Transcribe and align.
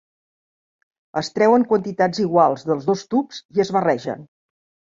Es 1.21 1.29
treuen 1.35 1.67
quantitats 1.73 2.23
iguals 2.25 2.67
dels 2.71 2.91
dos 2.91 3.07
tubs 3.13 3.45
i 3.59 3.67
es 3.67 3.75
barregen. 3.77 4.27